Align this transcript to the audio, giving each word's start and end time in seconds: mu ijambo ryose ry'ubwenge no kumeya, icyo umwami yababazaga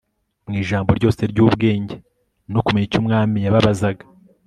mu 0.47 0.53
ijambo 0.61 0.89
ryose 0.97 1.21
ry'ubwenge 1.31 1.95
no 2.53 2.59
kumeya, 2.65 2.85
icyo 2.87 2.97
umwami 3.03 3.37
yababazaga 3.45 4.03